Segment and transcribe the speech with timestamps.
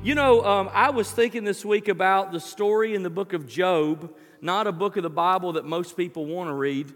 [0.00, 3.48] You know, um, I was thinking this week about the story in the book of
[3.48, 6.94] Job, not a book of the Bible that most people want to read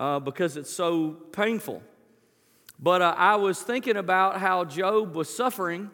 [0.00, 1.82] uh, because it's so painful.
[2.80, 5.90] But uh, I was thinking about how Job was suffering,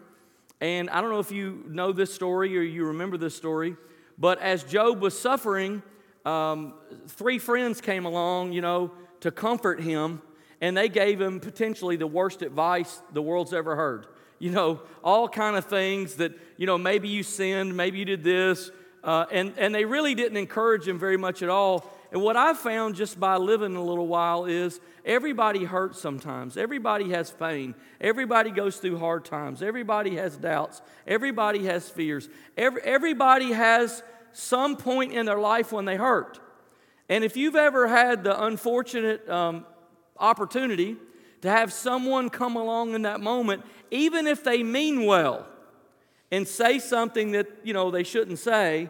[0.61, 3.75] and I don't know if you know this story or you remember this story,
[4.17, 5.83] but as Job was suffering,
[6.25, 6.75] um,
[7.09, 10.23] three friends came along, you know, to comfort him,
[10.61, 14.07] and they gave him potentially the worst advice the world's ever heard.
[14.39, 18.23] You know, all kind of things that, you know, maybe you sinned, maybe you did
[18.23, 18.71] this,
[19.03, 21.91] uh, and, and they really didn't encourage him very much at all.
[22.11, 26.57] And what I've found just by living a little while is everybody hurts sometimes.
[26.57, 27.75] Everybody has pain.
[28.01, 29.63] Everybody goes through hard times.
[29.63, 30.81] Everybody has doubts.
[31.07, 32.29] Everybody has fears.
[32.57, 36.39] Every, everybody has some point in their life when they hurt.
[37.09, 39.67] And if you've ever had the unfortunate um,
[40.17, 40.97] opportunity
[41.45, 45.47] to have someone come along in that moment, even if they mean well
[46.31, 48.89] and say something that you know they shouldn't say,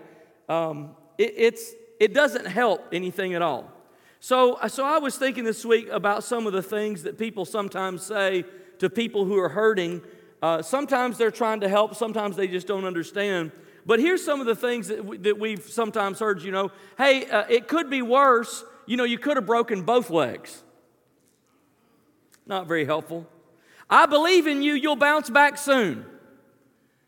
[0.49, 3.73] um, it, it's, it doesn't help anything at all.
[4.21, 8.05] So, so I was thinking this week about some of the things that people sometimes
[8.05, 8.45] say
[8.79, 10.01] to people who are hurting.
[10.41, 13.51] Uh, sometimes they're trying to help, sometimes they just don't understand.
[13.85, 17.27] But here's some of the things that, we, that we've sometimes heard, you know, hey,
[17.27, 18.65] uh, it could be worse.
[18.87, 20.64] You know, you could have broken both legs.
[22.47, 23.27] Not very helpful.
[23.89, 26.05] I believe in you, you'll bounce back soon.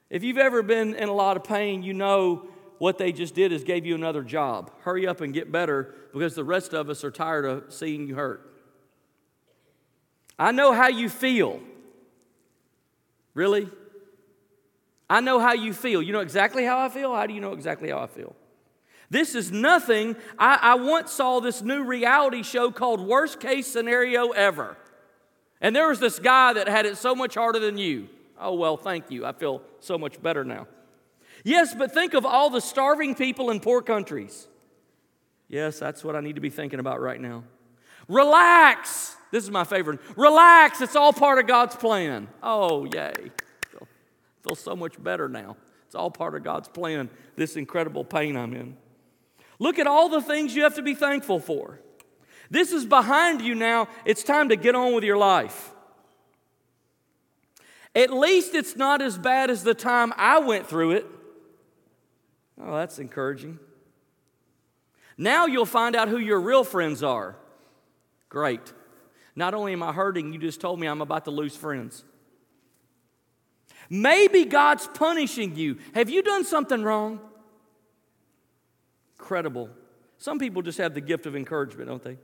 [0.09, 2.49] If you've ever been in a lot of pain, you know
[2.79, 4.71] what they just did is gave you another job.
[4.81, 8.15] Hurry up and get better because the rest of us are tired of seeing you
[8.15, 8.53] hurt.
[10.39, 11.61] I know how you feel.
[13.35, 13.69] Really?
[15.09, 16.03] I know how you feel.
[16.03, 17.15] You know exactly how I feel?
[17.15, 18.35] How do you know exactly how I feel?
[19.09, 20.17] This is nothing.
[20.39, 24.77] I, I once saw this new reality show called Worst Case Scenario Ever.
[25.61, 28.09] And there was this guy that had it so much harder than you.
[28.39, 29.25] Oh, well, thank you.
[29.25, 30.67] I feel so much better now.
[31.45, 34.49] Yes, but think of all the starving people in poor countries.
[35.49, 37.45] Yes, that's what I need to be thinking about right now.
[38.09, 39.17] Relax.
[39.31, 40.01] This is my favorite.
[40.17, 40.81] Relax.
[40.81, 42.29] It's all part of God's plan.
[42.43, 43.31] Oh, yay.
[43.71, 43.89] Feel,
[44.43, 45.57] feel so much better now.
[45.87, 48.77] It's all part of God's plan, this incredible pain I'm in.
[49.59, 51.81] Look at all the things you have to be thankful for.
[52.51, 53.89] This is behind you now.
[54.05, 55.73] It's time to get on with your life.
[57.95, 61.07] At least it's not as bad as the time I went through it.
[62.61, 63.59] Oh, that's encouraging.
[65.19, 67.37] Now you'll find out who your real friends are.
[68.29, 68.73] Great.
[69.35, 72.05] Not only am I hurting, you just told me I'm about to lose friends.
[73.89, 75.79] Maybe God's punishing you.
[75.95, 77.21] Have you done something wrong?
[79.17, 79.71] Credible.
[80.19, 82.19] Some people just have the gift of encouragement, don't they?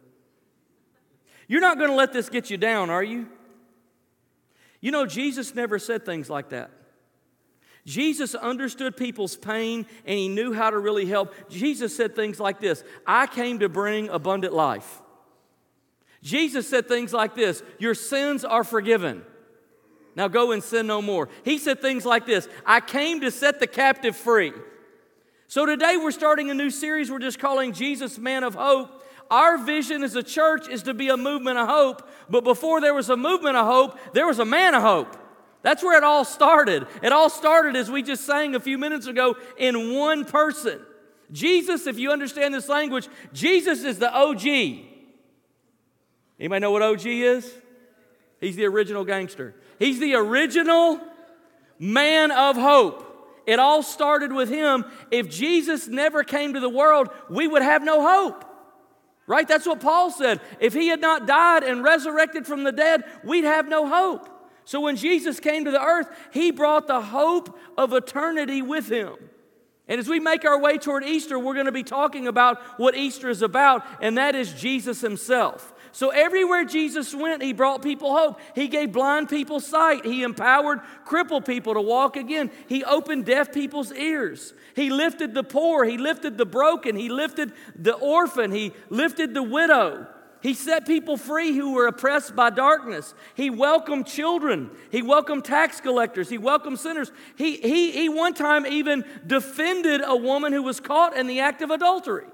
[1.53, 3.29] You're not going to let this get you down, are you?
[4.81, 6.71] You know, Jesus never said things like that.
[7.85, 11.35] Jesus understood people's pain and he knew how to really help.
[11.51, 15.03] Jesus said things like this I came to bring abundant life.
[16.23, 19.23] Jesus said things like this Your sins are forgiven.
[20.17, 21.29] Now go and sin no more.
[21.45, 24.55] He said things like this I came to set the captive free.
[25.49, 29.02] So today we're starting a new series we're just calling Jesus Man of Hope.
[29.33, 32.93] Our vision as a church is to be a movement of hope, but before there
[32.93, 35.17] was a movement of hope, there was a man of hope.
[35.63, 36.87] That's where it all started.
[37.03, 40.83] It all started, as we just sang a few minutes ago, in one person.
[41.31, 44.45] Jesus, if you understand this language, Jesus is the OG.
[46.39, 47.51] Anybody know what OG is?
[48.39, 49.55] He's the original gangster.
[49.79, 51.01] He's the original
[51.79, 53.09] man of hope.
[53.47, 54.85] It all started with him.
[55.11, 58.45] If Jesus never came to the world, we would have no hope.
[59.33, 59.49] Right?
[59.49, 60.43] That's what Paul said.
[60.61, 64.29] If he had not died and resurrected from the dead, we'd have no hope.
[64.67, 69.15] So when Jesus came to the earth, he brought the hope of eternity with him.
[69.89, 72.95] And as we make our way toward Easter, we're going to be talking about what
[72.95, 75.73] Easter is about, and that is Jesus himself.
[75.93, 78.41] So everywhere Jesus went, he brought people hope.
[78.55, 80.07] He gave blind people sight.
[80.07, 82.51] He empowered crippled people to walk again.
[82.67, 84.55] He opened deaf people's ears.
[84.75, 85.85] He lifted the poor.
[85.85, 86.97] He lifted the broken.
[86.97, 88.53] He lifted the orphan.
[88.53, 90.07] He lifted the widow.
[90.41, 93.15] He set people free who were oppressed by darkness.
[93.35, 94.71] He welcomed children.
[94.91, 96.29] He welcomed tax collectors.
[96.29, 97.13] He welcomed sinners.
[97.37, 101.63] He, he, he one time even defended a woman who was caught in the act
[101.63, 102.27] of adultery.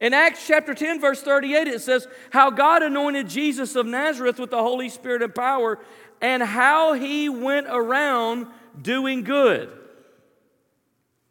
[0.00, 4.50] In Acts chapter 10, verse 38, it says, How God anointed Jesus of Nazareth with
[4.50, 5.78] the Holy Spirit and power,
[6.20, 8.46] and how he went around
[8.80, 9.70] doing good.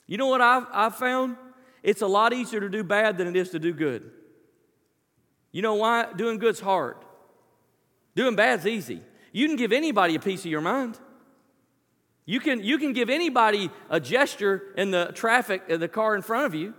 [0.06, 1.38] You know what I've, I've found?
[1.81, 4.12] It's a lot easier to do bad than it is to do good.
[5.52, 6.12] You know why?
[6.14, 6.98] Doing good's hard.
[8.16, 9.02] Doing bad's easy.
[9.31, 11.00] You can give anybody a piece of your mind.
[12.25, 16.22] You can, you can give anybody a gesture in the traffic, in the car in
[16.22, 16.74] front of you.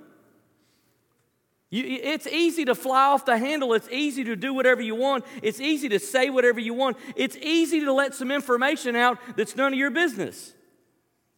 [1.70, 1.84] You.
[1.86, 3.74] It's easy to fly off the handle.
[3.74, 5.24] It's easy to do whatever you want.
[5.42, 6.96] It's easy to say whatever you want.
[7.16, 10.54] It's easy to let some information out that's none of your business.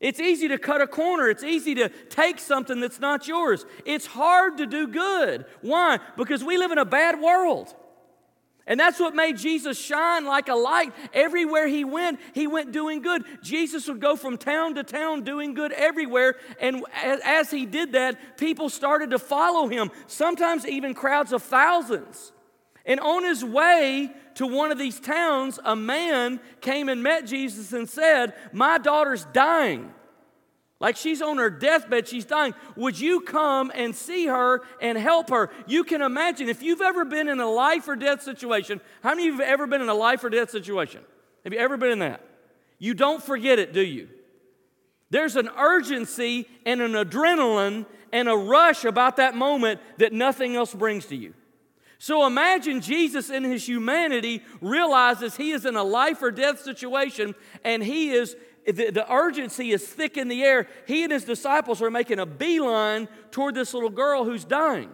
[0.01, 1.29] It's easy to cut a corner.
[1.29, 3.67] It's easy to take something that's not yours.
[3.85, 5.45] It's hard to do good.
[5.61, 5.99] Why?
[6.17, 7.75] Because we live in a bad world.
[8.67, 10.93] And that's what made Jesus shine like a light.
[11.13, 13.25] Everywhere he went, he went doing good.
[13.43, 16.37] Jesus would go from town to town doing good everywhere.
[16.61, 22.33] And as he did that, people started to follow him, sometimes even crowds of thousands.
[22.87, 27.73] And on his way to one of these towns, a man came and met Jesus
[27.73, 29.93] and said, My daughter's dying.
[30.81, 32.55] Like she's on her deathbed, she's dying.
[32.75, 35.51] Would you come and see her and help her?
[35.67, 39.29] You can imagine if you've ever been in a life or death situation, how many
[39.29, 41.03] of you have ever been in a life or death situation?
[41.45, 42.25] Have you ever been in that?
[42.79, 44.09] You don't forget it, do you?
[45.11, 50.73] There's an urgency and an adrenaline and a rush about that moment that nothing else
[50.73, 51.35] brings to you.
[51.99, 57.35] So imagine Jesus in his humanity realizes he is in a life or death situation
[57.63, 58.35] and he is
[58.67, 60.67] the, the urgency is thick in the air.
[60.87, 64.91] He and his disciples are making a beeline toward this little girl who's dying.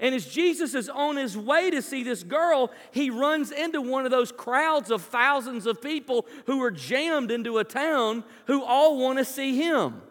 [0.00, 4.04] And as Jesus is on his way to see this girl, he runs into one
[4.04, 8.96] of those crowds of thousands of people who are jammed into a town who all
[8.96, 10.02] want to see him.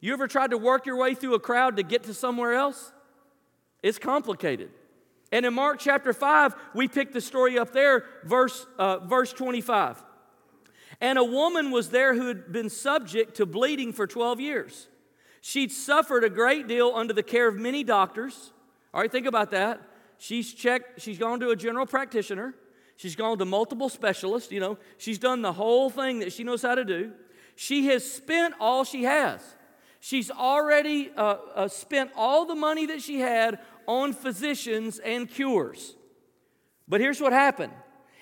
[0.00, 2.92] You ever tried to work your way through a crowd to get to somewhere else?
[3.82, 4.70] It's complicated.
[5.32, 10.02] And in Mark chapter 5, we pick the story up there, verse, uh, verse 25.
[11.02, 14.86] And a woman was there who had been subject to bleeding for 12 years.
[15.40, 18.52] She'd suffered a great deal under the care of many doctors.
[18.94, 19.82] All right, think about that.
[20.18, 22.54] She's checked, she's gone to a general practitioner.
[22.96, 24.78] She's gone to multiple specialists, you know.
[24.96, 27.10] She's done the whole thing that she knows how to do.
[27.56, 29.40] She has spent all she has.
[29.98, 33.58] She's already uh, uh, spent all the money that she had
[33.88, 35.96] on physicians and cures.
[36.86, 37.72] But here's what happened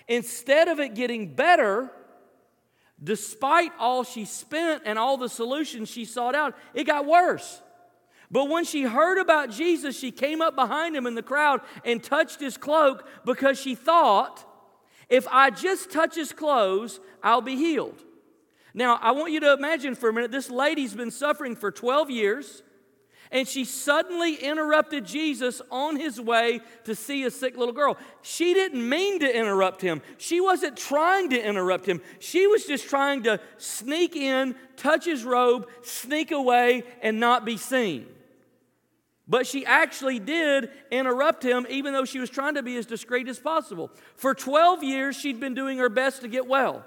[0.09, 1.91] instead of it getting better,
[3.03, 7.63] Despite all she spent and all the solutions she sought out, it got worse.
[8.31, 12.03] But when she heard about Jesus, she came up behind him in the crowd and
[12.03, 14.47] touched his cloak because she thought,
[15.09, 18.05] if I just touch his clothes, I'll be healed.
[18.73, 22.11] Now, I want you to imagine for a minute this lady's been suffering for 12
[22.11, 22.63] years
[23.33, 27.97] and she suddenly interrupted Jesus on his way to see a sick little girl.
[28.23, 30.03] She didn't mean to interrupt him.
[30.19, 32.01] She wasn't trying to interrupt him.
[32.19, 37.57] She was just trying to sneak in, touch his robe, sneak away, and not be
[37.57, 38.07] seen.
[39.29, 43.29] But she actually did interrupt him, even though she was trying to be as discreet
[43.29, 43.93] as possible.
[44.17, 46.85] For 12 years, she'd been doing her best to get well.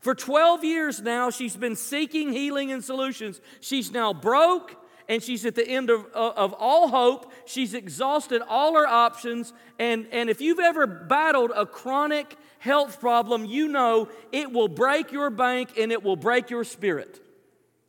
[0.00, 3.40] For 12 years now, she's been seeking healing and solutions.
[3.60, 7.32] She's now broke and she's at the end of, uh, of all hope.
[7.44, 9.52] She's exhausted all her options.
[9.78, 15.12] And, and if you've ever battled a chronic health problem, you know it will break
[15.12, 17.20] your bank and it will break your spirit.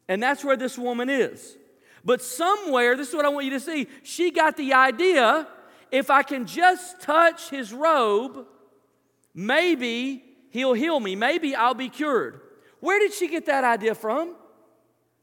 [0.07, 1.57] And that's where this woman is.
[2.03, 5.47] But somewhere, this is what I want you to see, she got the idea
[5.91, 8.45] if I can just touch his robe,
[9.33, 11.15] maybe he'll heal me.
[11.15, 12.41] Maybe I'll be cured.
[12.79, 14.35] Where did she get that idea from?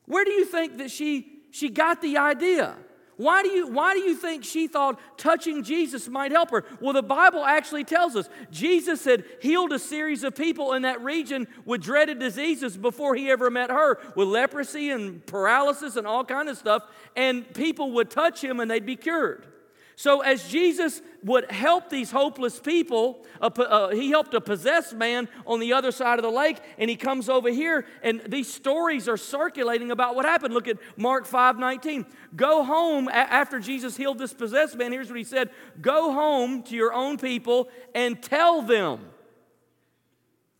[0.07, 2.75] Where do you think that she she got the idea.
[3.19, 6.65] Why do, you, why do you think she thought touching Jesus might help her?
[6.81, 11.01] Well, the Bible actually tells us Jesus had healed a series of people in that
[11.03, 16.25] region with dreaded diseases before he ever met her, with leprosy and paralysis and all
[16.25, 16.83] kind of stuff.
[17.15, 19.47] And people would touch him and they'd be cured.
[19.97, 25.29] So, as Jesus would help these hopeless people, uh, uh, he helped a possessed man
[25.47, 29.09] on the other side of the lake, and he comes over here, and these stories
[29.09, 30.55] are circulating about what happened.
[30.55, 32.07] Look at Mark 5 19.
[32.35, 34.93] Go home a- after Jesus healed this possessed man.
[34.93, 39.01] Here's what he said Go home to your own people and tell them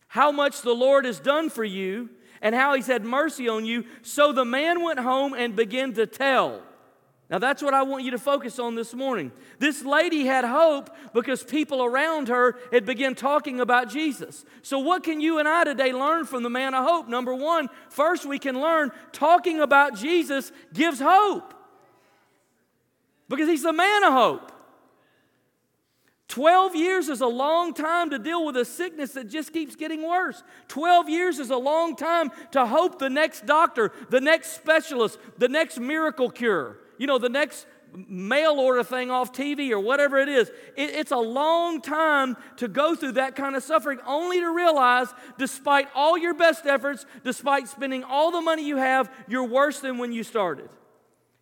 [0.07, 2.09] how much the Lord has done for you
[2.39, 3.85] and how he's had mercy on you.
[4.03, 6.61] So the man went home and began to tell.
[7.29, 9.31] Now, that's what I want you to focus on this morning.
[9.57, 14.43] This lady had hope because people around her had begun talking about Jesus.
[14.61, 17.07] So, what can you and I today learn from the man of hope?
[17.07, 21.53] Number one, first we can learn talking about Jesus gives hope
[23.29, 24.51] because he's the man of hope.
[26.27, 30.07] 12 years is a long time to deal with a sickness that just keeps getting
[30.07, 30.43] worse.
[30.67, 35.47] 12 years is a long time to hope the next doctor, the next specialist, the
[35.47, 40.29] next miracle cure you know, the next mail order thing off TV or whatever it
[40.29, 40.49] is.
[40.75, 45.07] It, it's a long time to go through that kind of suffering, only to realize,
[45.37, 49.97] despite all your best efforts, despite spending all the money you have, you're worse than
[49.97, 50.69] when you started.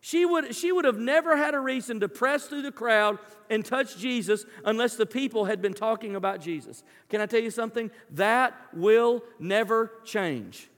[0.00, 3.18] She would, she would have never had a reason to press through the crowd
[3.48, 6.82] and touch Jesus unless the people had been talking about Jesus.
[7.08, 7.88] Can I tell you something?
[8.10, 10.68] That will never change.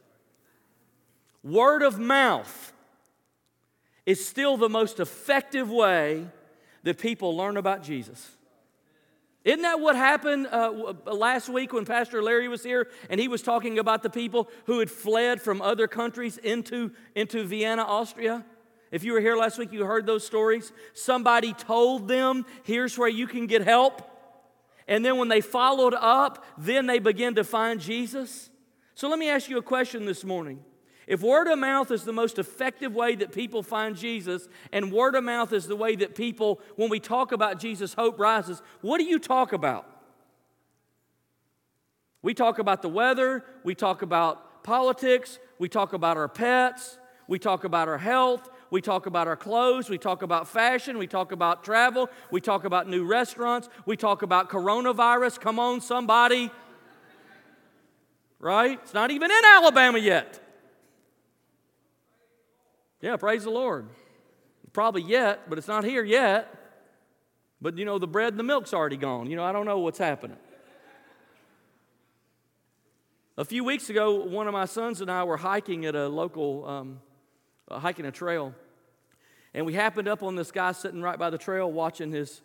[1.43, 2.74] Word of mouth
[4.07, 6.27] is still the most effective way
[6.83, 8.31] that people learn about Jesus.
[9.45, 13.43] Isn't that what happened uh, last week when Pastor Larry was here and he was
[13.43, 18.45] talking about the people who had fled from other countries into, into Vienna, Austria?
[18.91, 20.73] If you were here last week, you heard those stories.
[20.95, 24.11] Somebody told them, here's where you can get help.
[24.89, 28.51] And then when they followed up, then they began to find Jesus.
[28.95, 30.65] So let me ask you a question this morning.
[31.07, 35.15] If word of mouth is the most effective way that people find Jesus, and word
[35.15, 38.99] of mouth is the way that people, when we talk about Jesus, hope rises, what
[38.99, 39.87] do you talk about?
[42.23, 47.39] We talk about the weather, we talk about politics, we talk about our pets, we
[47.39, 49.89] talk about our health, we talk about our clothes.
[49.89, 50.99] We talk about fashion.
[50.99, 52.11] We talk about travel.
[52.33, 53.69] We talk about new restaurants.
[53.87, 55.39] We talk about coronavirus.
[55.39, 56.51] Come on, somebody.
[58.41, 58.81] Right?
[58.83, 60.44] It's not even in Alabama yet.
[63.05, 63.87] Yeah, praise the Lord.
[64.73, 66.49] Probably yet, but it's not here yet.
[67.61, 69.29] But you know, the bread and the milk's already gone.
[69.29, 70.39] You know, I don't know what's happening.
[73.37, 76.67] A few weeks ago, one of my sons and I were hiking at a local,
[76.67, 77.01] um,
[77.71, 78.55] uh, hiking a trail.
[79.53, 82.41] And we happened up on this guy sitting right by the trail watching his,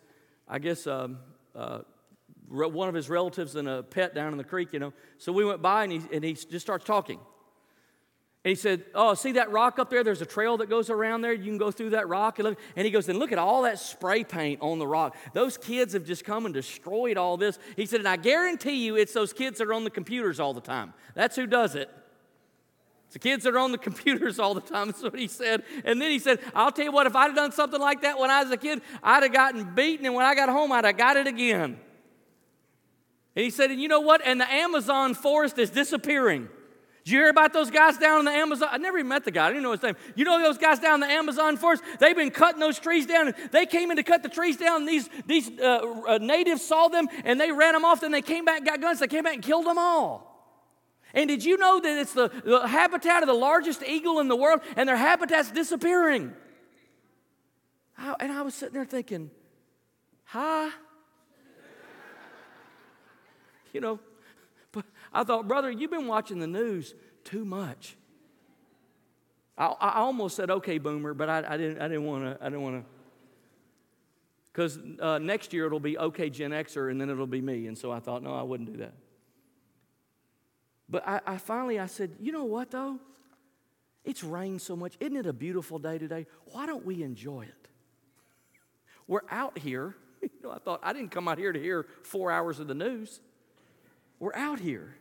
[0.46, 1.20] I guess, um,
[1.54, 1.78] uh,
[2.48, 4.92] one of his relatives and a pet down in the creek, you know.
[5.16, 7.18] So we went by and he, and he just starts talking.
[8.42, 10.02] And he said, Oh, see that rock up there?
[10.02, 11.32] There's a trail that goes around there.
[11.32, 12.38] You can go through that rock.
[12.38, 12.58] And, look.
[12.74, 15.14] and he goes, And look at all that spray paint on the rock.
[15.34, 17.58] Those kids have just come and destroyed all this.
[17.76, 20.54] He said, And I guarantee you it's those kids that are on the computers all
[20.54, 20.94] the time.
[21.14, 21.90] That's who does it.
[23.04, 24.86] It's the kids that are on the computers all the time.
[24.86, 25.62] That's what he said.
[25.84, 28.18] And then he said, I'll tell you what, if I'd have done something like that
[28.18, 30.84] when I was a kid, I'd have gotten beaten, and when I got home, I'd
[30.84, 31.78] have got it again.
[33.36, 34.22] And he said, and you know what?
[34.24, 36.48] And the Amazon forest is disappearing.
[37.10, 38.68] Did you hear about those guys down in the Amazon?
[38.70, 39.46] I never even met the guy.
[39.46, 39.96] I didn't know his name.
[40.14, 41.82] You know those guys down in the Amazon forest?
[41.98, 43.34] They've been cutting those trees down.
[43.50, 47.08] They came in to cut the trees down, these, these uh, uh, natives saw them,
[47.24, 48.02] and they ran them off.
[48.02, 49.00] Then they came back, got guns.
[49.00, 50.54] They came back and killed them all.
[51.12, 54.36] And did you know that it's the, the habitat of the largest eagle in the
[54.36, 56.32] world and their habitat's disappearing?
[57.98, 59.32] I, and I was sitting there thinking,
[60.26, 60.70] hi.
[63.72, 63.98] you know,
[65.12, 67.96] I thought, brother, you've been watching the news too much.
[69.58, 72.48] I, I almost said, okay, boomer, but I, I didn't, I didn't want to, I
[72.48, 72.90] didn't want to.
[74.52, 77.66] Because uh, next year it'll be okay, Gen Xer, and then it'll be me.
[77.66, 78.94] And so I thought, no, I wouldn't do that.
[80.88, 82.98] But I, I finally I said, you know what though?
[84.04, 84.96] It's rained so much.
[84.98, 86.26] Isn't it a beautiful day today?
[86.46, 87.68] Why don't we enjoy it?
[89.06, 89.96] We're out here.
[90.22, 92.74] You know, I thought I didn't come out here to hear four hours of the
[92.74, 93.20] news.
[94.18, 94.94] We're out here.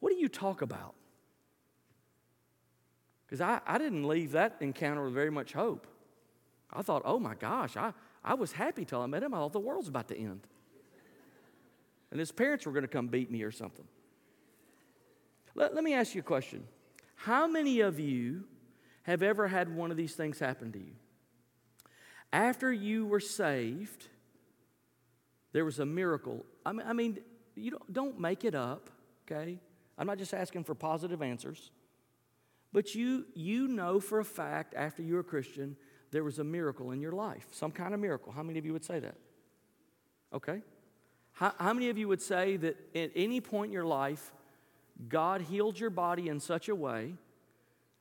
[0.00, 0.94] What do you talk about?
[3.26, 5.86] Because I, I didn't leave that encounter with very much hope.
[6.72, 7.92] I thought, oh my gosh, I,
[8.24, 9.34] I was happy till I met him.
[9.34, 10.46] I thought the world's about to end.
[12.10, 13.84] And his parents were going to come beat me or something.
[15.54, 16.64] Let, let me ask you a question.
[17.16, 18.44] How many of you
[19.02, 20.92] have ever had one of these things happen to you?
[22.32, 24.06] After you were saved,
[25.52, 26.44] there was a miracle.
[26.64, 27.18] I mean, I mean
[27.56, 28.90] you don't, don't make it up,
[29.26, 29.58] okay?
[29.98, 31.70] I'm not just asking for positive answers.
[32.72, 35.76] But you, you know for a fact after you're a Christian,
[36.10, 38.32] there was a miracle in your life, some kind of miracle.
[38.32, 39.16] How many of you would say that?
[40.32, 40.62] Okay.
[41.32, 44.32] How, how many of you would say that at any point in your life,
[45.08, 47.14] God healed your body in such a way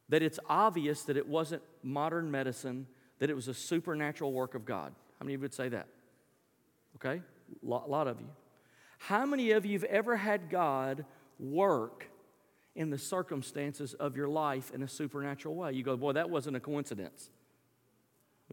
[0.10, 2.88] that it's obvious that it wasn't modern medicine,
[3.20, 4.94] that it was a supernatural work of God.
[5.20, 5.88] How many of you would say that?
[6.96, 7.22] Okay?
[7.22, 8.30] A lot, lot of you.
[9.00, 11.06] How many of you have ever had God
[11.40, 12.06] work
[12.76, 15.74] in the circumstances of your life in a supernatural way?
[15.74, 17.30] You go, boy, that wasn't a coincidence.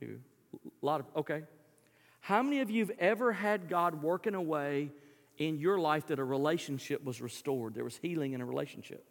[0.02, 0.06] A
[0.82, 1.42] lot of, okay.
[2.20, 4.90] How many of you have ever had God work in a way
[5.38, 7.74] in your life that a relationship was restored.
[7.74, 9.04] There was healing in a relationship.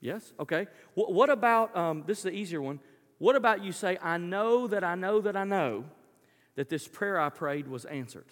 [0.00, 0.32] Yes?
[0.38, 0.66] Okay.
[0.94, 2.80] What about, um, this is the easier one.
[3.18, 5.84] What about you say, I know that I know that I know
[6.54, 8.26] that this prayer I prayed was answered?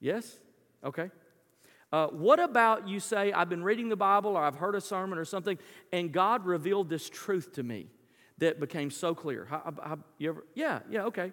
[0.00, 0.36] Yes?
[0.84, 1.10] Okay.
[1.90, 5.18] Uh, what about you say, I've been reading the Bible or I've heard a sermon
[5.18, 5.58] or something,
[5.92, 7.86] and God revealed this truth to me
[8.38, 9.46] that became so clear?
[9.46, 11.32] How, how, you ever, yeah, yeah, okay.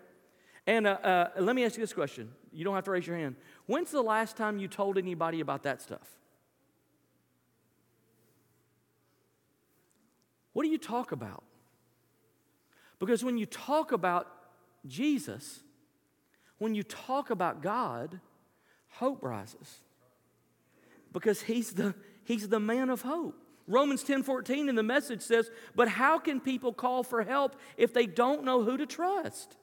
[0.66, 2.32] And uh, uh, let me ask you this question.
[2.54, 3.36] You don't have to raise your hand.
[3.66, 6.08] When's the last time you told anybody about that stuff?
[10.54, 11.44] What do you talk about?
[12.98, 14.32] Because when you talk about
[14.88, 15.60] Jesus,
[16.60, 18.22] when you talk about God,
[18.88, 19.82] hope rises.
[21.16, 21.96] Because he's the,
[22.26, 23.42] he's the man of hope.
[23.68, 27.94] Romans 10 14 in the message says, But how can people call for help if
[27.94, 29.56] they don't know who to trust?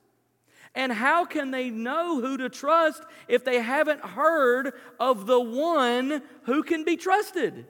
[0.75, 6.23] And how can they know who to trust if they haven't heard of the one
[6.45, 7.67] who can be trusted?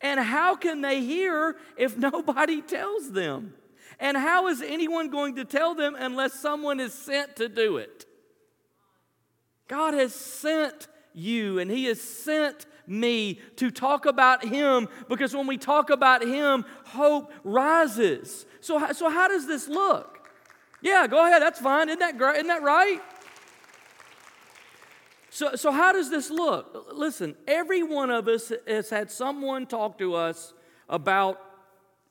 [0.00, 3.54] And how can they hear if nobody tells them?
[3.98, 8.06] And how is anyone going to tell them unless someone is sent to do it?
[9.66, 15.46] God has sent you and He has sent me to talk about Him because when
[15.46, 18.46] we talk about Him, hope rises.
[18.60, 20.28] So, so how does this look?
[20.82, 21.88] Yeah, go ahead, that's fine.
[21.88, 22.36] Isn't that, great?
[22.36, 23.00] Isn't that right?
[25.30, 26.88] So, so, how does this look?
[26.92, 30.54] Listen, every one of us has had someone talk to us
[30.88, 31.40] about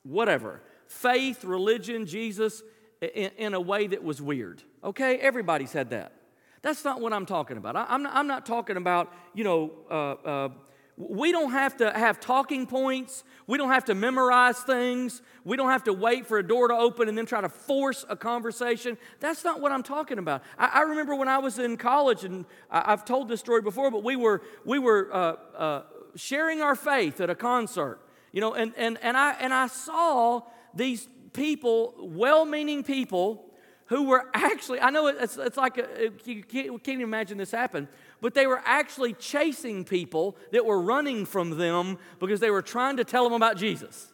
[0.03, 2.61] whatever faith, religion, Jesus
[3.01, 4.61] in, in a way that was weird.
[4.83, 5.17] Okay?
[5.17, 6.13] Everybody's had that.
[6.61, 7.75] That's not what I'm talking about.
[7.75, 10.49] I, am not, I'm not talking about, you know, uh, uh,
[10.97, 13.23] we don't have to have talking points.
[13.47, 15.21] We don't have to memorize things.
[15.43, 18.05] We don't have to wait for a door to open and then try to force
[18.07, 18.97] a conversation.
[19.19, 20.41] That's not what I'm talking about.
[20.57, 23.91] I, I remember when I was in college, and I, have told this story before,
[23.91, 25.81] but we were, we were uh, uh,
[26.15, 27.99] sharing our faith at a concert,
[28.31, 33.45] you know, and, and, and, I, and I saw these people, well meaning people,
[33.87, 37.87] who were actually, I know it's, it's like, a, you can't, can't imagine this happen,
[38.25, 42.97] but they were actually chasing people that were running from them because they were trying
[42.97, 44.11] to tell them about Jesus.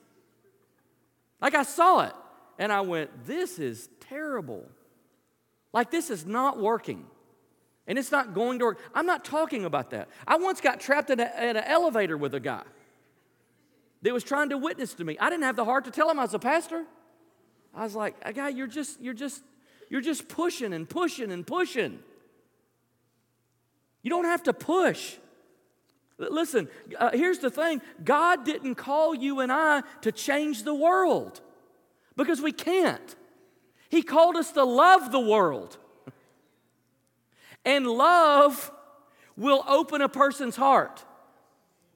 [1.41, 2.13] Like I saw it
[2.59, 4.67] and I went, this is terrible.
[5.71, 7.05] Like this is not working.
[7.87, 8.81] And it's not going to work.
[8.93, 10.09] I'm not talking about that.
[10.27, 12.63] I once got trapped in, a, in an elevator with a guy
[14.01, 15.17] that was trying to witness to me.
[15.19, 16.83] I didn't have the heart to tell him I was a pastor.
[17.73, 19.41] I was like, guy, you're just, you're just
[19.87, 21.99] you're just pushing and pushing and pushing.
[24.03, 25.17] You don't have to push.
[26.17, 31.41] Listen, uh, here's the thing God didn't call you and I to change the world
[32.15, 33.15] because we can't.
[33.89, 35.77] He called us to love the world.
[37.65, 38.71] And love
[39.37, 41.03] will open a person's heart.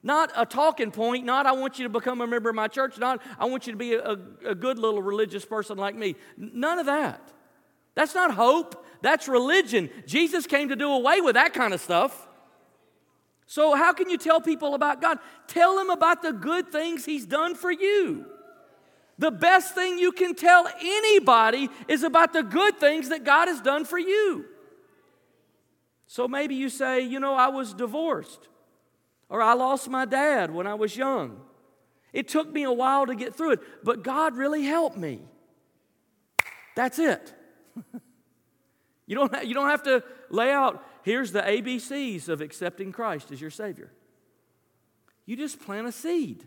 [0.02, 2.98] Not a talking point, not I want you to become a member of my church,
[2.98, 4.16] not I want you to be a,
[4.46, 6.14] a good little religious person like me.
[6.36, 7.32] None of that.
[7.96, 9.90] That's not hope, that's religion.
[10.06, 12.28] Jesus came to do away with that kind of stuff.
[13.46, 15.18] So, how can you tell people about God?
[15.48, 18.26] Tell them about the good things He's done for you.
[19.18, 23.62] The best thing you can tell anybody is about the good things that God has
[23.62, 24.44] done for you.
[26.06, 28.48] So maybe you say, you know, I was divorced,
[29.30, 31.40] or I lost my dad when I was young.
[32.12, 35.20] It took me a while to get through it, but God really helped me.
[36.74, 37.32] That's it
[39.06, 43.30] you, don't have, you don't have to lay out, here's the ABCs of accepting Christ
[43.32, 43.90] as your Savior.
[45.24, 46.44] You just plant a seed.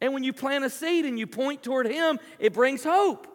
[0.00, 3.26] And when you plant a seed and you point toward Him, it brings hope.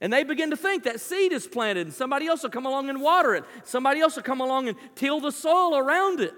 [0.00, 2.90] And they begin to think that seed is planted, and somebody else will come along
[2.90, 3.44] and water it.
[3.64, 6.34] Somebody else will come along and till the soil around it,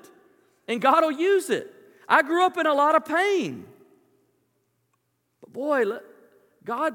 [0.69, 1.75] and God will use it.
[2.09, 3.67] I grew up in a lot of pain.
[5.41, 5.85] But boy,
[6.65, 6.95] God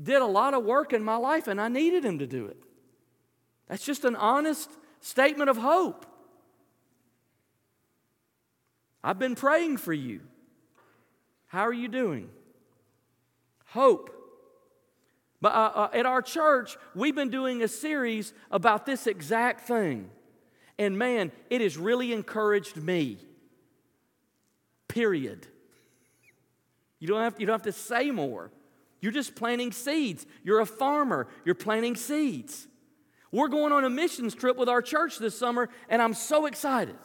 [0.00, 2.56] did a lot of work in my life and I needed him to do it.
[3.68, 6.06] That's just an honest statement of hope.
[9.02, 10.20] I've been praying for you.
[11.46, 12.30] How are you doing?
[13.66, 14.16] Hope.
[15.40, 20.10] But uh, uh, at our church, we've been doing a series about this exact thing.
[20.78, 23.18] And man, it has really encouraged me.
[24.88, 25.46] Period.
[26.98, 28.50] You don't have, you don't have to say more.
[29.00, 30.26] You're just planting seeds.
[30.44, 32.66] You're a farmer, you're planting seeds.
[33.32, 36.96] We're going on a missions trip with our church this summer, and I'm so excited.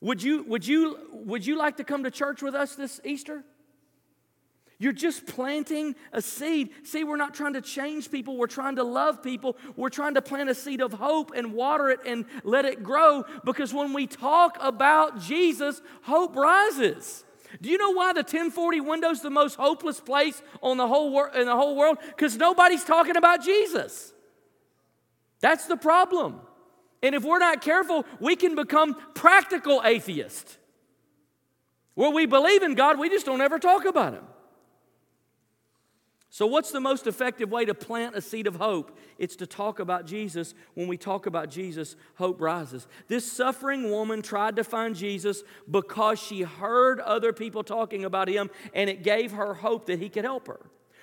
[0.00, 3.42] Would you, would you, would you like to come to church with us this Easter?
[4.80, 6.70] You're just planting a seed.
[6.84, 8.36] See, we're not trying to change people.
[8.36, 9.56] We're trying to love people.
[9.74, 13.24] We're trying to plant a seed of hope and water it and let it grow
[13.44, 17.24] because when we talk about Jesus, hope rises.
[17.60, 21.10] Do you know why the 1040 window is the most hopeless place on the whole
[21.10, 21.98] wor- in the whole world?
[22.06, 24.12] Because nobody's talking about Jesus.
[25.40, 26.40] That's the problem.
[27.02, 30.58] And if we're not careful, we can become practical atheists.
[31.94, 34.24] Where we believe in God, we just don't ever talk about Him.
[36.30, 38.98] So, what's the most effective way to plant a seed of hope?
[39.18, 40.54] It's to talk about Jesus.
[40.74, 42.86] When we talk about Jesus, hope rises.
[43.08, 48.50] This suffering woman tried to find Jesus because she heard other people talking about him,
[48.74, 50.60] and it gave her hope that he could help her.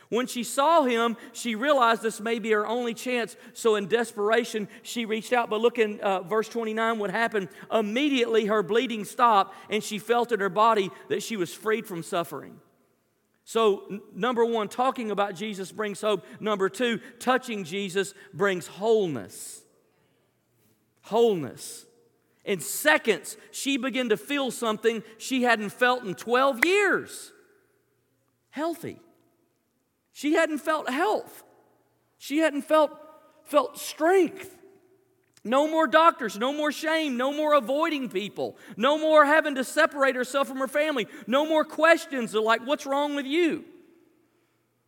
[0.09, 3.35] When she saw him, she realized this may be her only chance.
[3.53, 5.49] So, in desperation, she reached out.
[5.49, 7.49] But look in uh, verse 29 what happened.
[7.71, 12.03] Immediately, her bleeding stopped, and she felt in her body that she was freed from
[12.03, 12.59] suffering.
[13.45, 16.25] So, n- number one, talking about Jesus brings hope.
[16.39, 19.61] Number two, touching Jesus brings wholeness.
[21.03, 21.85] Wholeness.
[22.43, 27.31] In seconds, she began to feel something she hadn't felt in 12 years
[28.49, 28.99] healthy.
[30.11, 31.43] She hadn't felt health,
[32.17, 32.91] she hadn't felt,
[33.43, 34.54] felt strength.
[35.47, 40.15] No more doctors, no more shame, no more avoiding people, no more having to separate
[40.15, 43.63] herself from her family, no more questions like, What's wrong with you?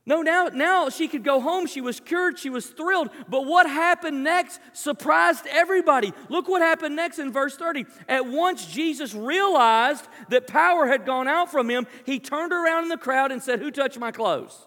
[0.07, 1.67] No, now, now she could go home.
[1.67, 2.39] She was cured.
[2.39, 3.09] She was thrilled.
[3.27, 6.13] But what happened next surprised everybody.
[6.29, 7.85] Look what happened next in verse 30.
[8.07, 11.87] At once Jesus realized that power had gone out from him.
[12.05, 14.65] He turned around in the crowd and said, Who touched my clothes?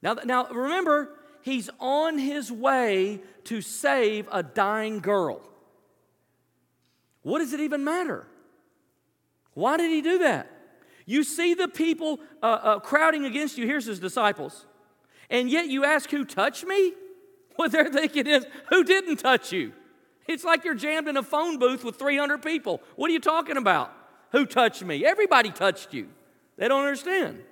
[0.00, 5.42] Now, now remember, he's on his way to save a dying girl.
[7.22, 8.26] What does it even matter?
[9.52, 10.50] Why did he do that?
[11.04, 13.66] You see the people uh, uh, crowding against you.
[13.66, 14.64] Here's his disciples.
[15.28, 16.94] And yet you ask, Who touched me?
[17.56, 19.74] What they're thinking is, Who didn't touch you?
[20.26, 22.80] It's like you're jammed in a phone booth with 300 people.
[22.96, 23.92] What are you talking about?
[24.32, 25.04] Who touched me?
[25.04, 26.08] Everybody touched you.
[26.56, 27.42] They don't understand.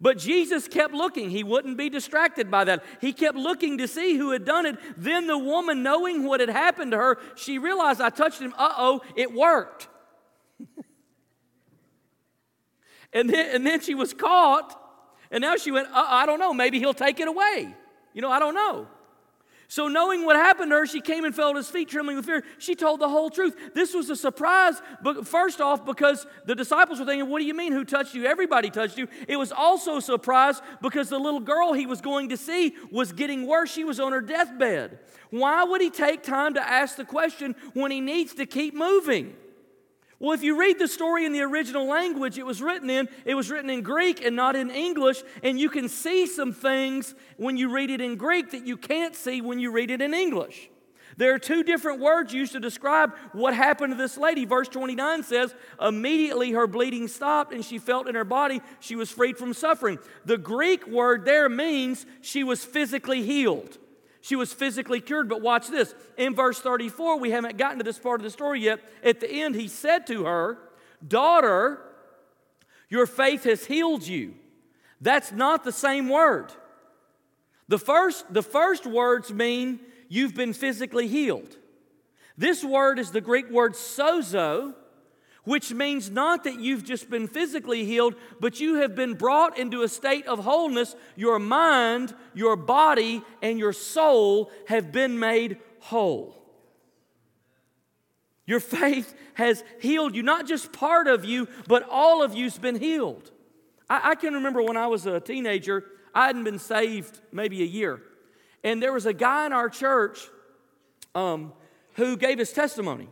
[0.00, 1.28] But Jesus kept looking.
[1.28, 2.82] He wouldn't be distracted by that.
[3.00, 4.76] He kept looking to see who had done it.
[4.96, 8.54] Then the woman, knowing what had happened to her, she realized, I touched him.
[8.56, 9.88] Uh oh, it worked.
[13.12, 14.76] and, then, and then she was caught.
[15.30, 17.74] And now she went, I don't know, maybe he'll take it away.
[18.14, 18.88] You know, I don't know.
[19.70, 22.26] So, knowing what happened to her, she came and fell at his feet, trembling with
[22.26, 22.42] fear.
[22.58, 23.56] She told the whole truth.
[23.72, 27.54] This was a surprise, but first off, because the disciples were thinking, What do you
[27.54, 28.26] mean, who touched you?
[28.26, 29.06] Everybody touched you.
[29.28, 33.12] It was also a surprise because the little girl he was going to see was
[33.12, 33.70] getting worse.
[33.70, 34.98] She was on her deathbed.
[35.30, 39.36] Why would he take time to ask the question when he needs to keep moving?
[40.20, 43.34] Well, if you read the story in the original language it was written in, it
[43.34, 47.56] was written in Greek and not in English, and you can see some things when
[47.56, 50.68] you read it in Greek that you can't see when you read it in English.
[51.16, 54.44] There are two different words used to describe what happened to this lady.
[54.44, 59.10] Verse 29 says, Immediately her bleeding stopped and she felt in her body she was
[59.10, 59.98] freed from suffering.
[60.26, 63.78] The Greek word there means she was physically healed.
[64.20, 65.28] She was physically cured.
[65.28, 65.94] But watch this.
[66.16, 68.80] In verse 34, we haven't gotten to this part of the story yet.
[69.02, 70.58] At the end, he said to her,
[71.06, 71.80] Daughter,
[72.88, 74.34] your faith has healed you.
[75.00, 76.52] That's not the same word.
[77.68, 81.56] The first, the first words mean you've been physically healed.
[82.36, 84.74] This word is the Greek word sozo,
[85.44, 89.82] which means not that you've just been physically healed, but you have been brought into
[89.82, 90.94] a state of wholeness.
[91.16, 96.36] Your mind, your body, and your soul have been made whole.
[98.46, 100.22] Your faith has healed you.
[100.22, 103.30] Not just part of you, but all of you's been healed.
[103.88, 107.66] I, I can remember when I was a teenager, I hadn't been saved maybe a
[107.66, 108.02] year.
[108.64, 110.28] And there was a guy in our church
[111.14, 111.52] um,
[111.94, 113.08] who gave his testimony.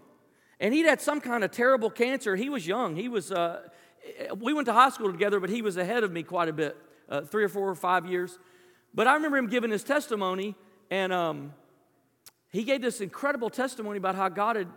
[0.61, 2.35] And he'd had some kind of terrible cancer.
[2.35, 2.97] He was young.
[2.97, 3.69] He was, uh,
[4.39, 6.77] we went to high school together, but he was ahead of me quite a bit,
[7.09, 8.39] uh, three or four or five years.
[8.95, 10.57] But I remember him giving his testimony,
[10.91, 11.55] and um,
[12.51, 14.69] he gave this incredible testimony about how God had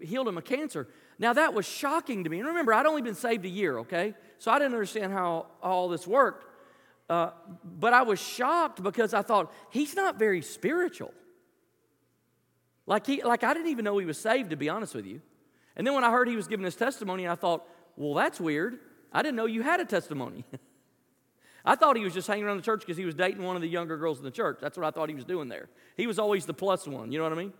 [0.00, 0.88] healed him of cancer.
[1.18, 2.40] Now, that was shocking to me.
[2.40, 4.14] And remember, I'd only been saved a year, okay?
[4.38, 6.46] So I didn't understand how all this worked.
[7.08, 7.30] Uh,
[7.64, 11.12] but I was shocked because I thought, he's not very spiritual.
[12.86, 15.20] Like, he, like I didn't even know he was saved, to be honest with you.
[15.76, 17.66] And then when I heard he was giving his testimony, I thought,
[17.96, 18.78] well, that's weird.
[19.12, 20.44] I didn't know you had a testimony.
[21.64, 23.62] I thought he was just hanging around the church because he was dating one of
[23.62, 24.58] the younger girls in the church.
[24.60, 25.68] That's what I thought he was doing there.
[25.96, 27.52] He was always the plus one, you know what I mean?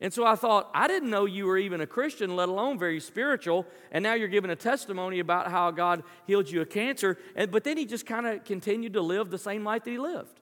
[0.00, 3.00] And so I thought, I didn't know you were even a Christian, let alone very
[3.00, 7.16] spiritual, and now you're giving a testimony about how God healed you of cancer.
[7.36, 9.98] And, but then he just kind of continued to live the same life that he
[9.98, 10.40] lived.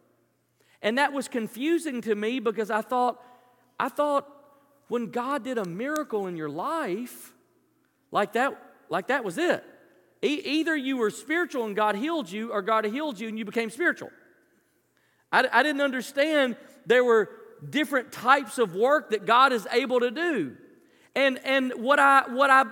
[0.81, 3.23] And that was confusing to me because I thought,
[3.79, 4.29] I thought
[4.89, 7.33] when God did a miracle in your life,
[8.11, 9.65] like that, like that was it.
[10.23, 13.45] E- either you were spiritual and God healed you, or God healed you and you
[13.45, 14.11] became spiritual.
[15.33, 16.57] I, I didn't understand
[16.87, 17.31] there were
[17.69, 20.57] different types of work that God is able to do.
[21.15, 22.65] And, and what, I, what I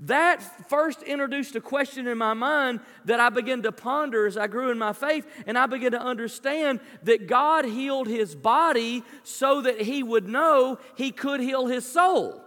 [0.00, 4.46] that first introduced a question in my mind that I began to ponder as I
[4.46, 9.62] grew in my faith, and I began to understand that God healed his body so
[9.62, 12.44] that he would know he could heal his soul.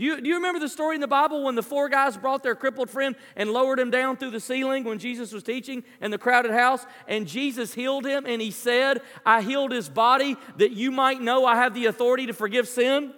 [0.00, 2.42] Do you, do you remember the story in the Bible when the four guys brought
[2.42, 6.10] their crippled friend and lowered him down through the ceiling when Jesus was teaching in
[6.10, 6.86] the crowded house?
[7.06, 11.44] And Jesus healed him, and he said, I healed his body that you might know
[11.44, 13.12] I have the authority to forgive sin.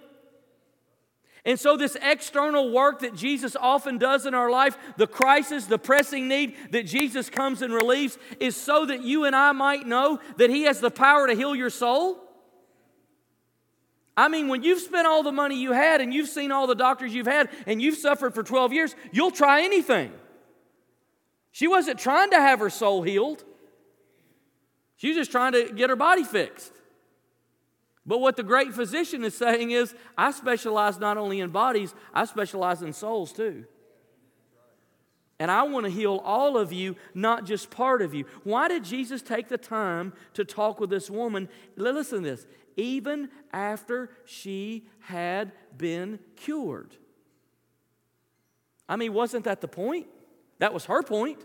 [1.45, 5.77] And so, this external work that Jesus often does in our life, the crisis, the
[5.77, 10.19] pressing need that Jesus comes and relieves, is so that you and I might know
[10.37, 12.19] that He has the power to heal your soul.
[14.15, 16.75] I mean, when you've spent all the money you had and you've seen all the
[16.75, 20.11] doctors you've had and you've suffered for 12 years, you'll try anything.
[21.51, 23.43] She wasn't trying to have her soul healed,
[24.95, 26.72] she was just trying to get her body fixed.
[28.05, 32.25] But what the great physician is saying is, I specialize not only in bodies, I
[32.25, 33.65] specialize in souls too.
[35.39, 38.25] And I want to heal all of you, not just part of you.
[38.43, 41.49] Why did Jesus take the time to talk with this woman?
[41.75, 46.95] Listen to this even after she had been cured.
[48.87, 50.07] I mean, wasn't that the point?
[50.59, 51.39] That was her point.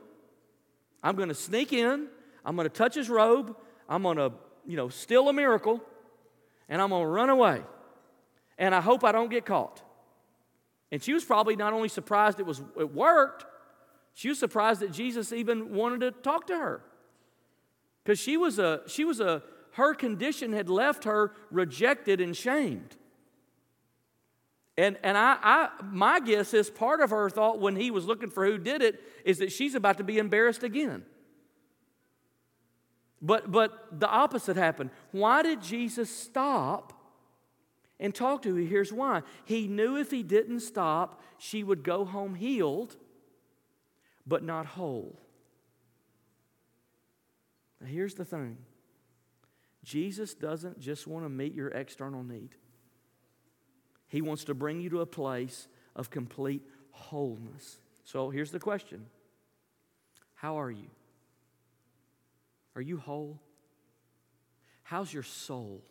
[1.02, 2.08] I'm going to sneak in,
[2.44, 3.56] I'm going to touch his robe,
[3.88, 4.32] I'm going to,
[4.66, 5.82] you know, steal a miracle,
[6.68, 7.62] and I'm going to run away.
[8.59, 9.83] And I hope I don't get caught.
[10.90, 13.44] And she was probably not only surprised it was it worked,
[14.14, 16.83] she was surprised that Jesus even wanted to talk to her.
[18.02, 22.96] Because she was a she was a her condition had left her rejected and shamed.
[24.78, 28.31] And, and I, I, my guess is part of her thought when he was looking
[28.31, 31.04] for who did it is that she's about to be embarrassed again.
[33.20, 34.90] But, but the opposite happened.
[35.11, 36.92] Why did Jesus stop
[37.98, 38.62] and talk to her?
[38.62, 39.22] Here's why.
[39.44, 42.96] He knew if he didn't stop, she would go home healed,
[44.26, 45.18] but not whole.
[47.81, 48.59] Now, here's the thing
[49.83, 52.50] Jesus doesn't just want to meet your external need,
[54.09, 57.78] He wants to bring you to a place of complete wholeness.
[58.04, 59.07] So here's the question
[60.35, 60.88] How are you?
[62.78, 63.40] Are you whole?
[64.84, 65.82] How's your soul?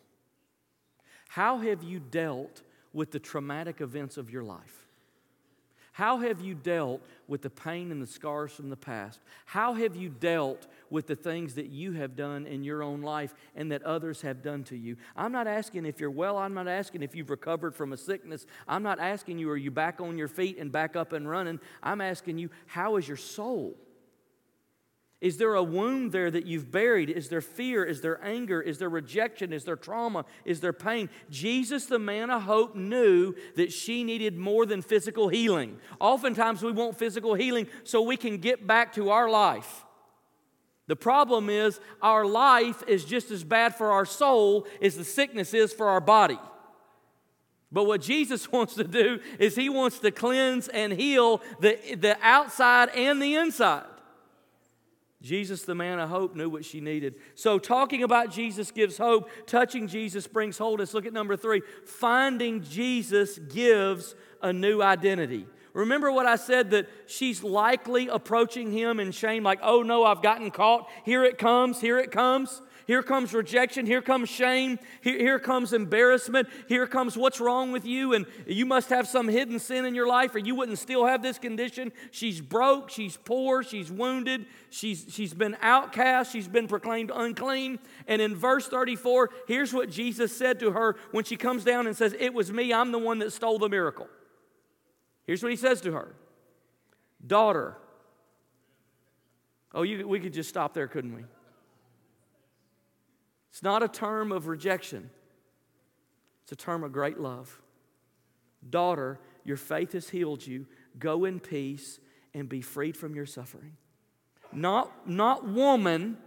[1.28, 2.62] How have you dealt
[2.94, 4.86] with the traumatic events of your life?
[5.92, 9.20] How have you dealt with the pain and the scars from the past?
[9.44, 13.34] How have you dealt with the things that you have done in your own life
[13.54, 14.96] and that others have done to you?
[15.14, 16.38] I'm not asking if you're well.
[16.38, 18.46] I'm not asking if you've recovered from a sickness.
[18.66, 21.60] I'm not asking you, are you back on your feet and back up and running?
[21.82, 23.76] I'm asking you, how is your soul?
[25.20, 27.10] Is there a wound there that you've buried?
[27.10, 27.84] Is there fear?
[27.84, 28.62] Is there anger?
[28.62, 29.52] Is there rejection?
[29.52, 30.24] Is there trauma?
[30.44, 31.10] Is there pain?
[31.28, 35.78] Jesus, the man of hope, knew that she needed more than physical healing.
[35.98, 39.84] Oftentimes we want physical healing so we can get back to our life.
[40.86, 45.52] The problem is, our life is just as bad for our soul as the sickness
[45.52, 46.38] is for our body.
[47.72, 52.16] But what Jesus wants to do is he wants to cleanse and heal the, the
[52.22, 53.84] outside and the inside.
[55.20, 57.16] Jesus, the man of hope, knew what she needed.
[57.34, 60.94] So, talking about Jesus gives hope, touching Jesus brings wholeness.
[60.94, 65.46] Look at number three finding Jesus gives a new identity.
[65.74, 70.22] Remember what I said that she's likely approaching him in shame, like, oh no, I've
[70.22, 70.88] gotten caught.
[71.04, 72.62] Here it comes, here it comes.
[72.88, 73.84] Here comes rejection.
[73.84, 74.78] Here comes shame.
[75.02, 76.48] Here, here comes embarrassment.
[76.68, 78.14] Here comes what's wrong with you.
[78.14, 81.22] And you must have some hidden sin in your life, or you wouldn't still have
[81.22, 81.92] this condition.
[82.12, 82.88] She's broke.
[82.88, 83.62] She's poor.
[83.62, 84.46] She's wounded.
[84.70, 86.32] She's, she's been outcast.
[86.32, 87.78] She's been proclaimed unclean.
[88.06, 91.94] And in verse 34, here's what Jesus said to her when she comes down and
[91.94, 92.72] says, It was me.
[92.72, 94.08] I'm the one that stole the miracle.
[95.26, 96.14] Here's what he says to her
[97.26, 97.76] Daughter.
[99.74, 101.24] Oh, you, we could just stop there, couldn't we?
[103.58, 105.10] It's not a term of rejection,
[106.44, 107.60] it's a term of great love.
[108.70, 110.66] Daughter, your faith has healed you.
[110.96, 111.98] Go in peace
[112.32, 113.76] and be freed from your suffering.
[114.52, 116.18] Not, not woman,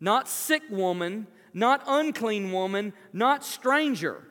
[0.00, 4.26] not sick woman, not unclean woman, not stranger.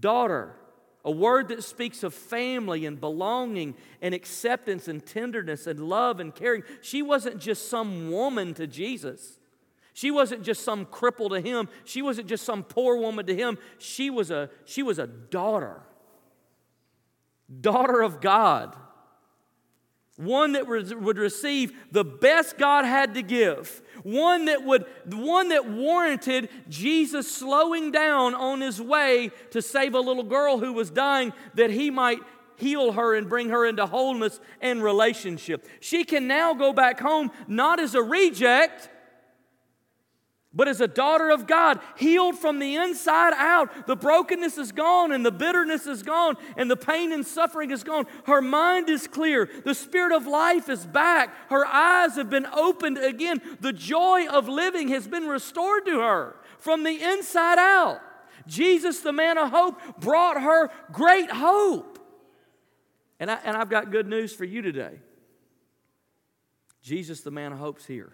[0.00, 0.56] Daughter,
[1.04, 6.34] a word that speaks of family and belonging and acceptance and tenderness and love and
[6.34, 6.62] caring.
[6.80, 9.38] She wasn't just some woman to Jesus.
[9.94, 11.68] She wasn't just some cripple to him.
[11.84, 13.58] She wasn't just some poor woman to him.
[13.78, 15.82] She was a, she was a daughter.
[17.60, 18.74] Daughter of God.
[20.16, 25.68] one that would receive the best God had to give, one that would one that
[25.68, 31.32] warranted Jesus slowing down on his way to save a little girl who was dying
[31.54, 32.20] that he might
[32.56, 35.66] heal her and bring her into wholeness and relationship.
[35.80, 38.88] She can now go back home not as a reject,
[40.54, 45.10] but as a daughter of God, healed from the inside out, the brokenness is gone
[45.10, 48.06] and the bitterness is gone and the pain and suffering is gone.
[48.26, 49.48] Her mind is clear.
[49.64, 51.34] The spirit of life is back.
[51.48, 53.40] Her eyes have been opened again.
[53.60, 58.00] The joy of living has been restored to her from the inside out.
[58.46, 61.98] Jesus, the man of hope, brought her great hope.
[63.18, 65.00] And, I, and I've got good news for you today.
[66.82, 68.12] Jesus, the man of hope's here.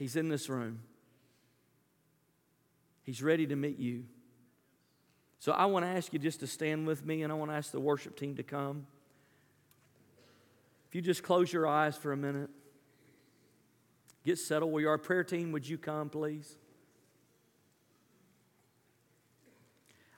[0.00, 0.80] He's in this room.
[3.02, 4.04] He's ready to meet you.
[5.40, 7.54] So I want to ask you just to stand with me, and I want to
[7.54, 8.86] ask the worship team to come.
[10.88, 12.48] If you just close your eyes for a minute,
[14.24, 14.96] get settled where you are.
[14.96, 16.56] Prayer team, would you come, please?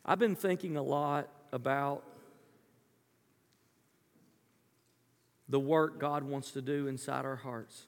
[0.06, 2.04] I've been thinking a lot about
[5.48, 7.86] the work God wants to do inside our hearts.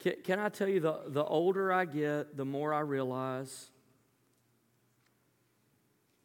[0.00, 3.70] Can, can I tell you, the, the older I get, the more I realize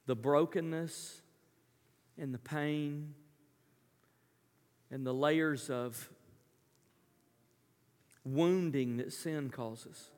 [0.06, 1.22] the brokenness
[2.18, 3.14] and the pain
[4.92, 6.10] and the layers of
[8.24, 10.10] wounding that sin causes.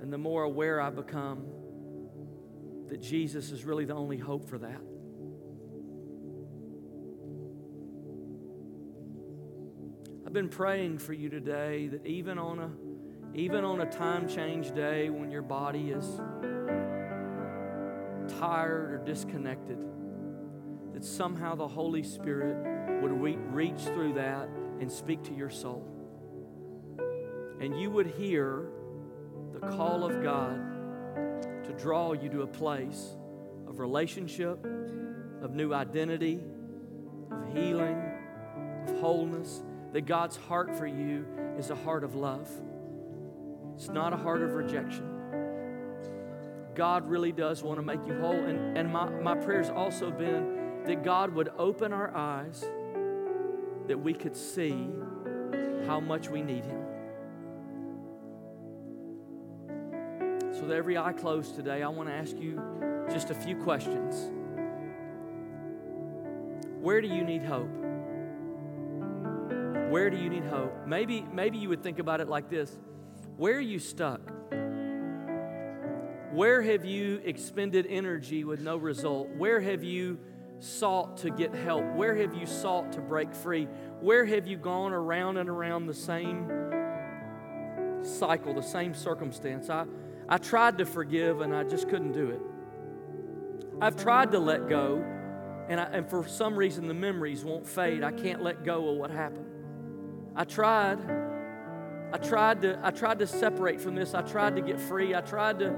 [0.00, 1.46] And the more aware I become
[2.88, 4.80] that Jesus is really the only hope for that.
[10.30, 14.70] I've been praying for you today that even on a even on a time change
[14.70, 16.06] day when your body is
[18.38, 19.78] tired or disconnected,
[20.92, 25.84] that somehow the Holy Spirit would re- reach through that and speak to your soul.
[27.60, 28.66] And you would hear
[29.52, 30.60] the call of God
[31.64, 33.16] to draw you to a place
[33.66, 34.64] of relationship,
[35.42, 36.38] of new identity,
[37.32, 38.00] of healing,
[38.86, 41.26] of wholeness that God's heart for you
[41.58, 42.48] is a heart of love.
[43.74, 45.20] It's not a heart of rejection.
[46.74, 48.32] God really does want to make you whole.
[48.32, 52.64] And, and my, my prayer's also been that God would open our eyes
[53.88, 54.88] that we could see
[55.86, 56.84] how much we need Him.
[60.52, 62.60] So, with every eye closed today, I want to ask you
[63.10, 64.30] just a few questions.
[66.80, 67.79] Where do you need hope?
[69.90, 70.86] Where do you need hope?
[70.86, 72.78] Maybe, maybe you would think about it like this
[73.36, 74.20] Where are you stuck?
[76.32, 79.30] Where have you expended energy with no result?
[79.30, 80.20] Where have you
[80.60, 81.84] sought to get help?
[81.96, 83.66] Where have you sought to break free?
[84.00, 86.48] Where have you gone around and around the same
[88.02, 89.70] cycle, the same circumstance?
[89.70, 89.86] I,
[90.28, 92.40] I tried to forgive and I just couldn't do it.
[93.80, 95.04] I've tried to let go,
[95.68, 98.04] and, I, and for some reason the memories won't fade.
[98.04, 99.49] I can't let go of what happened.
[100.36, 100.98] I tried.
[102.12, 104.14] I tried to, I tried to separate from this.
[104.14, 105.14] I tried to get free.
[105.14, 105.74] I tried to,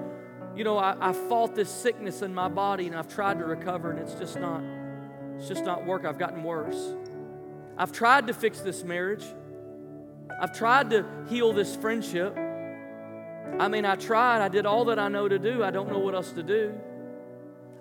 [0.57, 3.91] you know, I, I fought this sickness in my body and I've tried to recover
[3.91, 4.63] and it's just not,
[5.37, 6.05] it's just not work.
[6.05, 6.95] I've gotten worse.
[7.77, 9.25] I've tried to fix this marriage.
[10.41, 12.37] I've tried to heal this friendship.
[13.59, 14.43] I mean, I tried.
[14.43, 15.63] I did all that I know to do.
[15.63, 16.75] I don't know what else to do.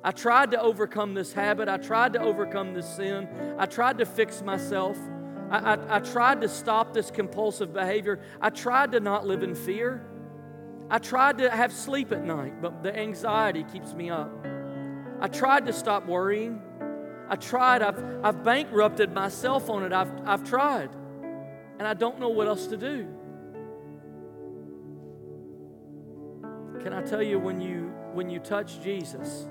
[0.04, 1.70] I tried to overcome this habit.
[1.70, 3.28] I tried to overcome this sin.
[3.58, 4.98] I tried to fix myself.
[5.52, 8.20] I, I, I tried to stop this compulsive behavior.
[8.42, 10.04] I tried to not live in fear.
[10.90, 14.32] I tried to have sleep at night, but the anxiety keeps me up.
[15.20, 16.62] I tried to stop worrying.
[17.30, 19.94] I tried, I've, I've bankrupted myself on it.
[19.94, 20.90] I've, I've tried.
[21.80, 23.08] And I don't know what else to do.
[26.82, 29.48] Can I tell you when you when you touch Jesus,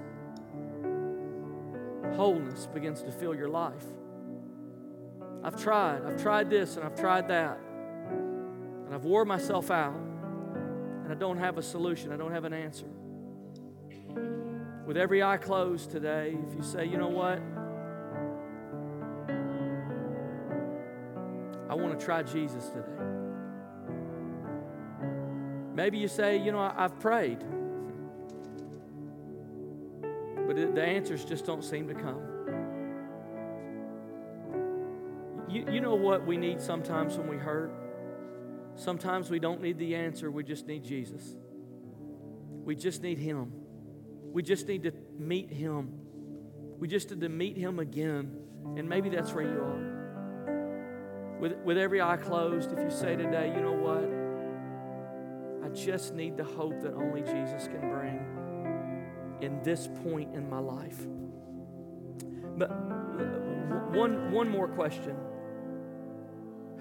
[2.15, 3.85] wholeness begins to fill your life.
[5.43, 6.03] I've tried.
[6.05, 7.59] I've tried this and I've tried that.
[8.11, 9.95] And I've wore myself out.
[9.95, 12.13] And I don't have a solution.
[12.13, 12.87] I don't have an answer.
[14.87, 17.41] With every eye closed today, if you say, you know what?
[21.71, 22.87] I want to try Jesus today.
[25.73, 27.39] Maybe you say, you know, I've prayed,
[30.47, 32.30] but the answers just don't seem to come.
[35.51, 37.73] You, you know what we need sometimes when we hurt?
[38.77, 41.35] Sometimes we don't need the answer, we just need Jesus.
[42.65, 43.53] We just need Him.
[44.33, 45.91] We just need to meet Him.
[46.79, 48.37] We just need to meet Him again
[48.77, 51.39] And maybe that's where you are.
[51.41, 54.05] With, with every eye closed, if you say today, you know what?
[55.65, 58.21] I just need the hope that only Jesus can bring
[59.41, 60.99] in this point in my life.
[62.57, 62.75] But uh,
[63.99, 65.17] one, one more question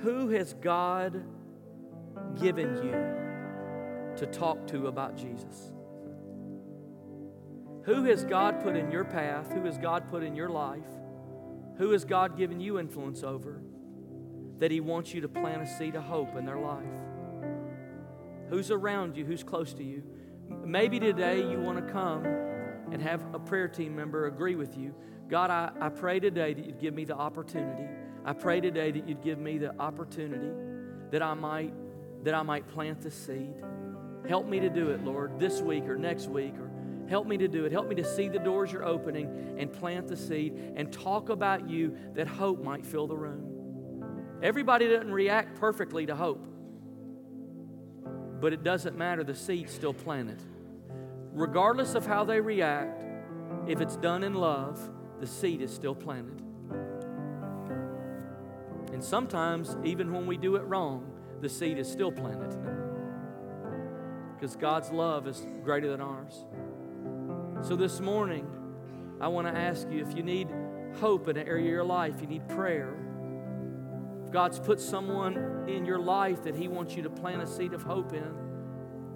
[0.01, 1.23] Who has God
[2.39, 5.73] given you to talk to about Jesus?
[7.83, 9.51] Who has God put in your path?
[9.51, 10.87] Who has God put in your life?
[11.77, 13.61] Who has God given you influence over
[14.59, 16.85] that He wants you to plant a seed of hope in their life?
[18.49, 19.25] Who's around you?
[19.25, 20.03] Who's close to you?
[20.63, 24.95] Maybe today you want to come and have a prayer team member agree with you.
[25.29, 27.87] God, I, I pray today that you'd give me the opportunity.
[28.25, 30.51] I pray today that you'd give me the opportunity
[31.11, 31.73] that I might
[32.23, 33.53] that I might plant the seed.
[34.27, 36.69] Help me to do it, Lord, this week or next week or
[37.09, 37.71] Help me to do it.
[37.71, 41.67] Help me to see the doors you're opening and plant the seed and talk about
[41.67, 44.37] you that hope might fill the room.
[44.43, 46.45] Everybody doesn't react perfectly to hope,
[48.39, 49.23] but it doesn't matter.
[49.23, 50.41] The seed's still planted.
[51.33, 53.03] Regardless of how they react,
[53.67, 54.79] if it's done in love,
[55.19, 56.43] the seed is still planted.
[58.99, 62.53] And sometimes, even when we do it wrong, the seed is still planted.
[64.35, 66.43] Because God's love is greater than ours.
[67.61, 68.45] So this morning,
[69.21, 70.49] I want to ask you if you need
[70.99, 72.93] hope in an area of your life, you need prayer.
[74.25, 77.71] If God's put someone in your life that He wants you to plant a seed
[77.71, 78.33] of hope in,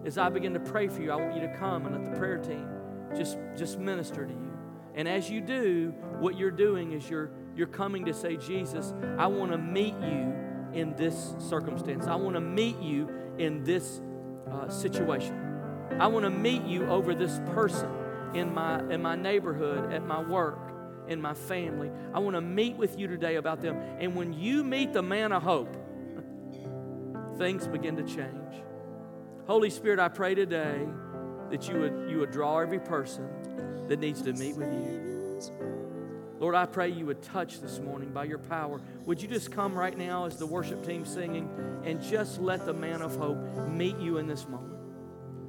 [0.06, 2.18] as I begin to pray for you, I want you to come and let the
[2.18, 2.70] prayer team
[3.18, 4.58] just, just minister to you.
[4.96, 9.28] And as you do, what you're doing is you're, you're coming to say, Jesus, I
[9.28, 10.34] want to meet you
[10.74, 12.08] in this circumstance.
[12.08, 14.02] I want to meet you in this
[14.52, 15.40] uh, situation.
[16.00, 17.90] I want to meet you over this person
[18.34, 20.72] in my, in my neighborhood, at my work,
[21.08, 21.92] in my family.
[22.14, 23.78] I want to meet with you today about them.
[24.00, 25.76] And when you meet the man of hope,
[27.38, 28.64] things begin to change.
[29.46, 30.88] Holy Spirit, I pray today
[31.52, 33.28] that you would, you would draw every person
[33.88, 35.13] that needs to meet with you.
[36.44, 38.82] Lord, I pray you would touch this morning by your power.
[39.06, 41.50] Would you just come right now as the worship team singing
[41.86, 43.38] and just let the man of hope
[43.70, 44.78] meet you in this moment?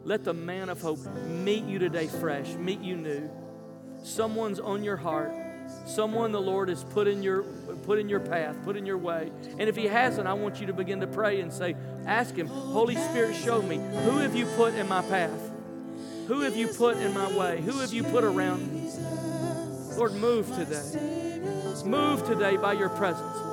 [0.04, 3.28] Let the man of hope meet you today fresh, meet you new.
[4.04, 5.34] Someone's on your heart.
[5.84, 9.32] Someone the Lord has put in your put in your path, put in your way.
[9.58, 11.74] And if he hasn't, I want you to begin to pray and say,
[12.06, 15.50] ask him, Holy Spirit, show me who have you put in my path?
[16.28, 17.62] Who have you put in my way?
[17.62, 18.92] Who have you put around me?
[19.96, 21.40] Lord, move today.
[21.84, 23.43] Move today by your presence.